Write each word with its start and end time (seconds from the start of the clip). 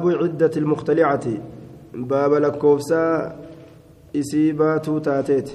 باب 0.00 0.22
عدة 0.22 0.50
المختلعة. 0.56 1.26
باب 1.94 2.32
لكوفسا 2.32 3.36
إسيباتو 4.16 4.98
تاتيت. 4.98 5.50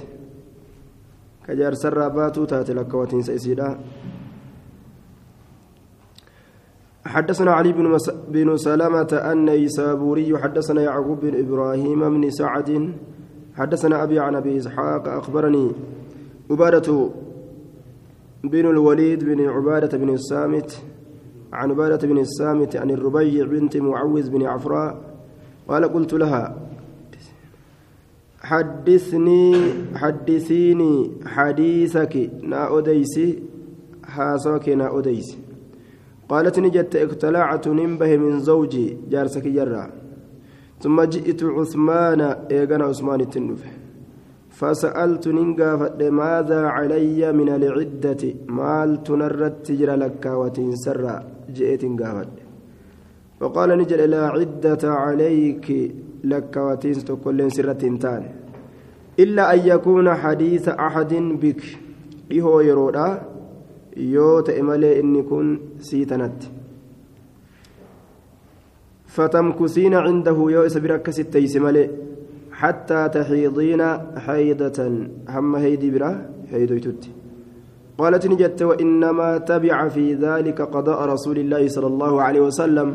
كجار 1.46 1.74
سرى 1.74 2.10
باتو 2.10 2.44
تاتي 2.44 2.72
لكواتين 2.72 3.22
سيسيدا 3.22 3.78
حدثنا 7.06 7.52
علي 7.52 7.72
بن, 7.72 7.84
مس... 7.84 8.10
بن 8.28 8.56
سلامة 8.56 9.12
أن 9.32 9.48
يسابوري 9.48 10.38
حدثنا 10.38 10.82
يعقوب 10.82 11.20
بن 11.20 11.46
إبراهيم 11.46 12.00
بن 12.00 12.30
سعد 12.30 12.92
حدثنا 13.54 14.02
أبي 14.02 14.18
عن 14.18 14.34
أبي 14.34 14.56
إسحاق 14.56 15.08
أخبرني 15.08 15.72
عبادة 16.50 17.10
بن 18.44 18.66
الوليد 18.70 19.24
بن 19.24 19.48
عبادة 19.48 19.98
بن 19.98 20.08
الصامت 20.08 20.82
عن 21.52 21.70
عبادة 21.70 22.08
بن 22.08 22.18
الصامت 22.18 22.76
عن 22.76 22.90
الربيع 22.90 23.46
بنت 23.46 23.76
معوذ 23.76 24.30
بن 24.30 24.42
عفراء 24.42 25.00
قال 25.68 25.84
قلت 25.84 26.12
لها 26.12 26.56
حدثني 28.40 29.54
حدثيني 29.94 31.10
حديثك 31.26 32.30
نا 32.42 32.78
أديسي 32.78 33.42
حاسوك 34.04 34.68
نا 34.68 34.98
أديسي. 34.98 35.38
قالت 36.28 36.58
نجت 36.58 36.96
اقتلعت 36.96 37.68
ننبه 37.68 38.16
من 38.16 38.40
زوجي 38.40 38.96
جارسك 39.10 39.46
جرا 39.48 39.90
ثم 40.80 41.02
جئت 41.02 41.44
عثمان 41.44 42.20
ايغنا 42.20 42.84
عثمان 42.84 43.20
التنفه 43.20 43.70
فسألت 44.50 45.28
ننقافت 45.28 46.02
ماذا 46.02 46.60
علي 46.66 47.32
من 47.32 47.48
العدة؟ 47.48 48.22
مال 48.48 49.02
تنرت 49.02 49.66
تجرى 49.66 49.96
لك 49.96 50.24
وتنسرى 50.26 51.16
جئت 51.56 51.84
قافت 52.00 52.28
فقال 53.40 53.78
نجل 53.78 54.10
لا 54.10 54.22
عدة 54.34 54.84
عليك 54.84 55.66
لك 56.24 56.56
وتنس 56.56 57.04
كل 57.24 57.52
سرة 57.52 57.82
تان 58.02 58.22
إلا 59.18 59.54
أن 59.54 59.60
يكون 59.72 60.14
حديث 60.14 60.68
أحد 60.68 61.14
بك. 61.14 61.62
إهو 62.32 62.60
يرودا. 62.60 63.22
يوت 63.96 64.50
إمالي 64.50 65.00
إني 65.00 65.22
كن 65.22 65.58
سيتنت. 65.80 66.42
فتمكثين 69.06 69.94
عنده 69.94 70.38
يوئس 70.54 70.76
بركس 70.78 71.20
التيس 71.20 71.56
مالي 71.56 71.90
حتى 72.52 73.08
تحيضين 73.08 73.82
حيضة. 74.16 74.78
هم 75.28 75.56
هيدي 75.56 75.90
برا. 75.90 76.30
هيدويتوتي 76.50 77.10
قالت 78.02 78.26
نجت 78.26 78.62
وإنما 78.62 79.38
تبع 79.38 79.88
في 79.88 80.14
ذلك 80.14 80.58
قضاء 80.74 80.98
رسول 81.14 81.38
الله 81.38 81.62
صلى 81.68 81.86
الله 81.86 82.12
عليه 82.22 82.40
وسلم. 82.40 82.88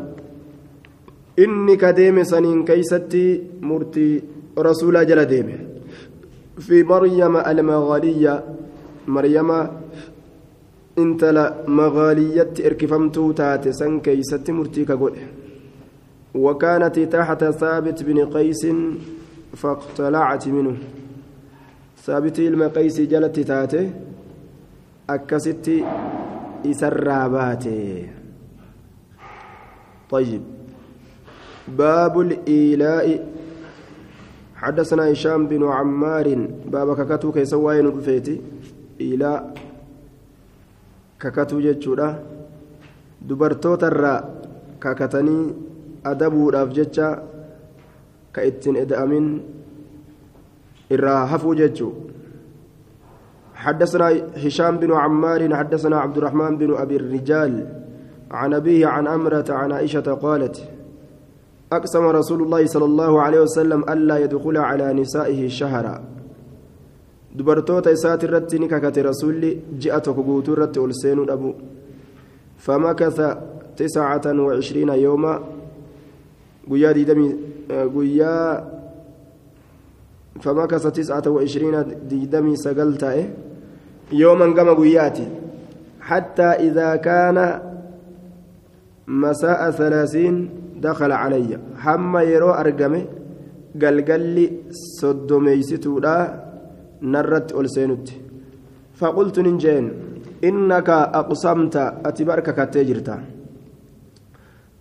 إني 1.38 1.76
كديم 1.76 2.22
سنين 2.22 2.64
كيستي 2.64 3.42
مرتي 3.62 4.22
رسول 4.58 5.06
جل 5.06 5.22
في 6.58 6.82
مريم 6.82 7.36
المغالية 7.36 8.44
مريم 9.08 9.50
انت 10.98 11.24
لا 11.24 11.46
مغالية 11.68 12.52
اركفمتو 12.66 13.32
تات 13.32 13.68
سن 13.68 14.00
كيستي 14.00 14.52
مرتي 14.52 14.84
كقول. 14.84 15.12
وكانت 16.34 16.96
تحت 16.98 17.44
ثابت 17.44 18.02
بن 18.02 18.18
قيس 18.34 18.62
فاقتلعت 19.56 20.48
منه. 20.48 20.76
ثابت 22.04 22.38
المقيس 22.38 23.00
جلت 23.00 23.40
تاته. 23.40 23.90
أكست 25.09 25.67
إسرابات 26.65 27.65
طيب 30.09 30.41
باب 31.67 32.19
الإيلاء 32.19 33.05
حدثنا 34.55 35.11
هشام 35.11 35.47
بن 35.47 35.63
عمار 35.67 36.27
باب 36.65 36.87
ككتو 36.97 37.31
كيسواين 37.31 37.85
الفيتي 37.85 38.41
إيلاء 39.01 39.53
ككتو 41.19 41.59
جتشورا 41.59 42.09
دبرتوتا 43.21 43.87
الراء 43.87 44.21
ككتني 44.81 45.53
أدبوا 46.05 46.63
جتشا 46.63 47.33
ka 48.33 48.41
ittiin 48.41 48.81
eda'amin 48.81 49.27
irraa 50.89 51.25
hafuu 51.31 51.53
jechuu 51.59 51.93
حدثنا 53.58 54.08
هشام 54.44 54.76
بن 54.78 54.90
عمار 54.92 55.40
حدثنا 55.54 55.96
عبد 56.04 56.16
الرحمن 56.18 56.58
بن 56.58 56.74
أبي 56.74 56.96
الرجال 56.96 57.52
عن 58.30 58.54
أبيه 58.54 58.86
عن 58.86 59.06
أمرة 59.06 59.44
عن 59.50 59.72
عائشة 59.72 60.08
قالت 60.24 60.56
أقسم 61.72 62.04
رسول 62.06 62.42
الله 62.42 62.66
صلى 62.66 62.84
الله 62.84 63.12
عليه 63.22 63.40
وسلم 63.40 63.80
ألا 63.92 64.16
يدخل 64.24 64.56
على 64.56 64.92
نسائه 64.92 65.48
شهرا. 65.48 65.96
دبرتوتا 67.36 67.92
إسات 67.92 68.24
الرت 68.24 68.54
نككة 68.54 69.02
رسول 69.02 69.56
جاءت 69.82 70.06
كبوت 70.16 70.48
الرت 70.48 70.78
ألسين 70.78 71.30
أبو 71.30 71.50
فمكث 72.58 73.18
تسعة 73.76 74.26
وعشرين 74.26 74.88
يوما. 74.88 75.34
guyyaa 76.68 76.94
diidamii 76.94 77.34
guyyaa 77.94 78.62
famakasa 80.40 80.90
tiscata 80.90 81.30
waishiriina 81.30 81.84
diidamii 82.10 82.56
sagal 82.56 82.92
ta'e 82.98 83.22
yooman 84.12 84.54
gama 84.54 84.74
guyyaati 84.74 85.26
حتى 86.08 86.42
إذا 86.42 86.96
كان 86.96 87.60
مساء 89.06 89.70
ثلاثين 89.70 90.50
دخل 90.80 91.12
علي. 91.12 91.58
هم 91.84 92.16
يرو 92.16 92.50
أرقمه 92.50 93.04
قلقل 93.82 94.36
صدميستودا 95.00 96.16
نرت 97.02 97.52
ألسينت 97.52 98.08
فقلت 98.94 99.38
ننجين 99.38 99.84
إنك 100.44 100.88
أقسمت 101.20 101.76
أتبارك 102.08 102.48
كتجرتا 102.56 103.16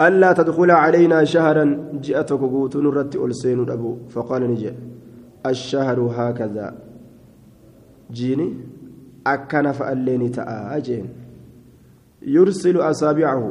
ألا 0.02 0.30
تدخل 0.34 0.72
علينا 0.72 1.24
شهرا 1.24 1.66
جئتك 2.04 2.40
قوت 2.40 2.76
نرت 2.78 3.16
ألسين 3.16 3.60
أبو. 3.70 3.92
فقال 4.10 4.42
نجي 4.52 4.72
الشهر 5.46 6.00
هكذا. 6.00 6.68
جيني؟ 8.12 8.50
أكن 9.34 9.72
فأليني 9.72 10.30
تآجين. 10.30 11.06
يرسل 12.22 12.78
أصابعه. 12.78 13.44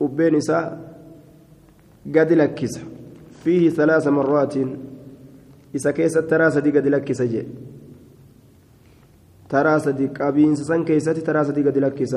قبين 0.00 0.34
نساء 0.36 0.64
قد 2.14 2.32
لكس. 2.32 2.74
فيه 3.42 3.70
ثلاث 3.70 4.06
مرات. 4.06 4.54
إذا 5.74 5.90
كيس 5.90 6.16
التراسة 6.16 6.60
دي 6.60 6.70
قد 6.70 6.86
لكس 6.86 7.22
جي. 7.22 7.42
تراسة 9.48 9.90
دي 9.90 10.06
قابين 10.06 10.54
سن 10.54 10.84
كيستي 10.84 11.20
تراسة 11.20 11.52
دي 11.52 11.62
قد 11.62 11.78
لكس. 11.78 12.14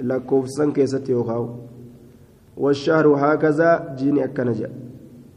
لكوف 0.00 0.44
سن 0.48 0.72
كيستي 0.72 1.12
يوخاو 1.12 1.44
والشهر 2.56 3.06
هكذا 3.08 3.94
جيني 3.98 4.24
أكنجا 4.24 4.70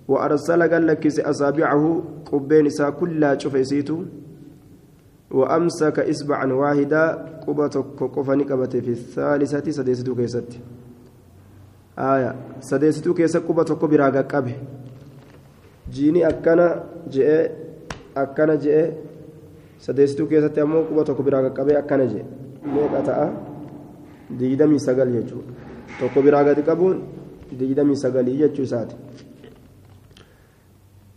وأرسل 0.08 0.62
قال 0.72 0.88
لك 0.88 1.04
أصابعه. 1.20 2.04
قبين 2.32 2.68
كلها 3.00 3.38
شفيسيتو 3.38 3.98
وأمسك 5.32 6.00
إصبعا 6.00 6.54
واحدا 6.54 7.04
قبتك 7.48 8.00
قفني 8.16 8.44
قبت 8.44 8.78
في 8.78 8.92
الثالثة 8.92 9.72
سديستو 9.72 10.16
كيست 10.16 10.50
آية. 12.00 12.36
سديستو 12.62 13.14
كيست 13.14 13.38
قبتك 13.38 13.86
براغا 13.86 14.22
قبه. 14.22 14.56
جيني 15.92 16.28
أكنا 16.28 16.84
جئ 17.12 17.52
أكنا 18.18 18.56
جئ. 18.56 18.92
سديستو 19.80 20.28
كيست 20.28 20.58
أمو 20.60 20.80
قبتك 20.90 21.22
براغا 21.22 21.50
قبه 21.50 21.80
أكنا 21.80 22.06
جئ. 22.06 22.24
ميقا 22.66 23.02
تأ. 23.02 23.34
ديدمي 24.40 24.80
سقل 24.80 25.16
يجو. 25.16 25.40
tokko 26.00 26.22
biraa 26.22 26.44
gadi 26.44 26.62
qabuun 26.62 26.98
digdamii 27.60 27.96
sagalii 27.96 28.38
jechuu 28.38 28.64
isaati 28.68 28.96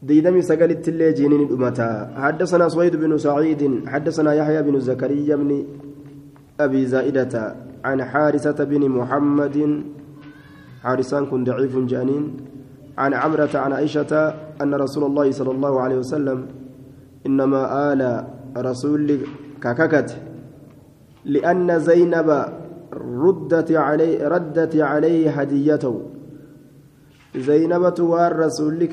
digdamii 0.09 0.43
sagalitti 0.43 0.91
illee 0.91 1.13
jiiniin 1.13 1.49
dhumata 1.49 2.09
حدثنا 2.17 2.69
سويد 2.69 2.97
بن 2.97 3.19
سعيد 3.19 3.63
حدثنا 3.87 4.35
يحيى 4.35 4.63
بن 4.63 4.81
زكريا 4.81 5.37
بن 5.37 5.65
أبي 6.61 6.87
زائدة 6.87 7.57
عن 7.85 8.05
حارثة 8.05 8.65
بن 8.65 8.89
محمد. 8.89 9.57
حارسان 10.83 11.27
كن 11.27 11.45
ضعيف 11.45 11.77
جانين 11.77 12.25
عن 12.99 13.15
عمرة 13.15 13.53
عن 13.55 13.73
عائشة 13.73 14.13
أن 14.63 14.75
رسول 14.75 15.05
الله 15.05 15.31
صلى 15.31 15.51
الله 15.51 15.81
عليه 15.81 15.99
وسلم 15.99 16.47
إنما 17.27 17.93
آل 17.93 18.25
رسول 18.57 19.19
كككت 19.61 20.17
لأن 21.25 21.79
زينب 21.79 22.45
ردت 22.93 23.73
عليه 23.73 24.29
ردت 24.29 24.77
عليه 24.77 25.31
هديته. 25.31 25.95
زينبة 27.37 27.99
والرسول 28.01 28.85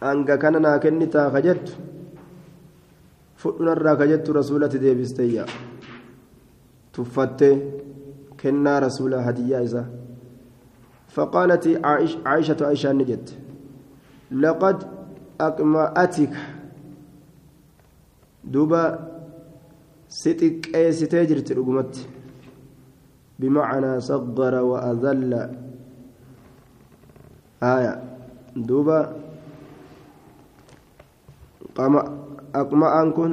كنف 0.00 0.04
أنك 0.04 0.38
كان 0.38 0.62
ناكنتا 0.62 1.30
خجت 1.30 1.76
فؤنا 3.36 3.94
خجت 3.96 4.30
رسولة 4.30 4.66
ديبستيا 4.66 5.46
تفت 6.92 7.40
كنا 8.40 8.78
رسول 8.78 9.14
هدية 9.14 9.62
إذا 9.62 9.84
فقالت 11.08 11.80
عائش 11.84 12.16
عائشة 12.26 12.56
عائشة 12.60 12.92
نجت 12.92 13.38
لقد 14.30 14.78
أقمأتك 15.40 16.32
دوبا 18.44 18.82
ستك 20.08 20.76
أي 20.76 20.92
ستجر 20.92 21.38
ترقمت 21.38 22.08
بمعنى 23.38 24.00
صغر 24.00 24.54
وأذل 24.54 25.32
آية 27.62 28.02
دوبا 28.56 29.25
قام 31.76 31.94
أقمأ 32.54 33.10
كن 33.16 33.32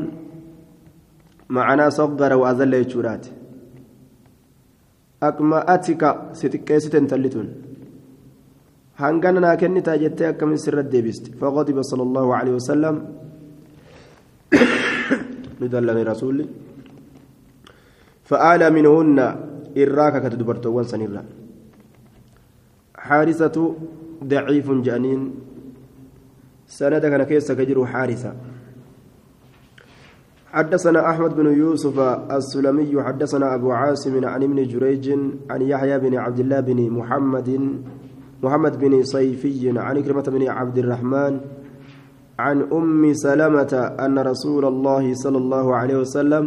معنى 1.50 1.86
صغر 1.92 2.32
وأذل 2.42 2.74
يجورات 2.74 3.26
أقمأتك 5.24 6.04
ستك 6.40 6.72
أي 6.72 6.80
ستن 6.80 7.08
تلتون 7.08 7.50
hangana 9.02 9.40
naa 9.42 9.58
kennitaa 9.58 9.98
jettee 9.98 10.28
akkamin 10.32 10.58
sirra 10.64 10.84
deebiste 10.94 11.32
faqadiba 11.40 11.84
sala 11.90 12.04
allahu 12.08 12.30
aleyhi 12.40 12.58
wasalam 12.60 12.96
ni 15.60 15.68
dallame 15.74 16.04
rasuli 16.12 16.46
فآل 18.30 18.62
منهن 18.74 19.20
إراك 19.78 20.16
كتدبرت 20.24 20.66
وانسان 20.66 21.02
إرا 21.02 21.24
حارثة 23.08 23.58
ضعيف 24.24 24.68
جانين 24.88 25.22
سند 26.78 27.06
كيس 27.30 27.52
كجر 27.52 27.86
حارثة. 27.86 28.34
حدثنا 30.54 31.10
أحمد 31.10 31.32
بن 31.36 31.48
يوسف 31.54 32.00
السلمي 32.38 33.04
حدثنا 33.04 33.56
أبو 33.56 33.72
عاصم 33.72 34.26
عن 34.26 34.44
ابن 34.44 34.58
جريج 34.68 35.06
عن 35.50 35.62
يحيى 35.62 36.00
بن 36.00 36.14
عبد 36.18 36.40
الله 36.40 36.60
بن 36.60 36.80
محمد 36.90 37.50
محمد 38.44 38.74
بن 38.80 39.04
صيفي 39.04 39.80
عن 39.80 39.96
كلمة 40.04 40.22
بن 40.22 40.48
عبد 40.48 40.78
الرحمن 40.78 41.34
عن 42.40 42.58
أم 42.74 43.14
سلمة 43.14 43.74
أن 44.06 44.20
رسول 44.20 44.66
الله 44.66 45.14
صلى 45.14 45.38
الله 45.38 45.76
عليه 45.76 45.98
وسلم 45.98 46.46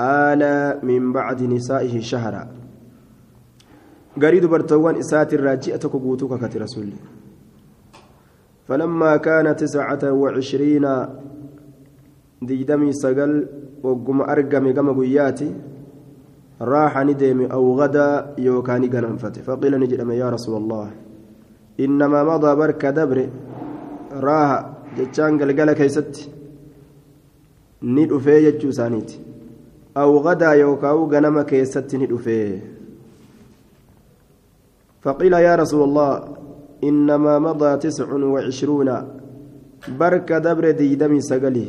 آل 0.00 0.42
من 0.86 1.12
بعد 1.12 1.42
نسائه 1.42 2.00
شهرا. 2.00 2.44
قريد 4.22 4.44
برتوان 4.46 4.94
إسات 4.96 5.34
الراجئة 5.34 5.82
كبوتك 5.92 6.32
كت 6.40 6.56
رسول 6.56 6.88
فلما 8.68 9.16
كان 9.16 9.56
تسعة 9.56 10.12
وعشرين 10.12 10.86
ديدمي 12.42 12.92
سقل 12.92 13.46
وقم 13.82 14.20
أرقم 14.20 14.64
قم 14.76 14.88
قياتي 15.00 15.50
راح 16.60 16.98
ندم 16.98 17.40
أو 17.56 17.80
غدا 17.80 18.34
يوكاني 18.38 18.86
قننفته 18.86 19.42
فقيل 19.42 19.80
نجد 19.80 20.00
يا 20.22 20.30
رسول 20.30 20.56
الله. 20.62 20.90
إنما 21.80 22.24
مضى 22.24 22.50
برك 22.56 22.82
دبر. 22.86 23.18
راها 24.12 24.58
جتشان 24.98 25.32
قلقل 25.40 25.72
كيست. 25.72 26.30
ندفي 27.82 28.50
جتشو 28.50 28.70
أو 29.96 30.18
غدا 30.18 30.50
يوكاو 30.52 30.98
غنم 31.12 31.42
كيست 31.42 31.94
ندفي 31.94 32.60
فقيل 35.02 35.32
يا 35.32 35.54
رسول 35.56 35.82
الله 35.88 36.12
إنما 36.84 37.38
مضى 37.38 37.76
تسع 37.76 38.08
وعشرون. 38.12 38.88
برك 39.88 40.32
دبر 40.32 40.70
ديدمي 40.70 41.20
سقلي. 41.20 41.66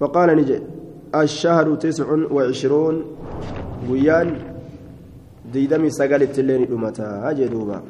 فقال 0.00 0.28
نجي 0.36 0.58
الشهر 1.14 1.74
تسع 1.74 2.08
وعشرون. 2.30 2.96
ويان 3.90 4.28
ديدمي 5.52 5.90
سقلت 5.90 6.38
اللين 6.38 6.72
أمتا 6.72 7.30
أجدوبا 7.30 7.82